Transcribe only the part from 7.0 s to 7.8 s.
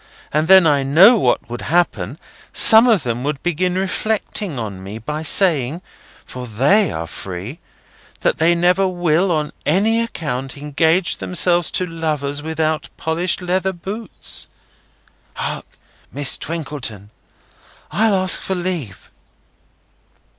free)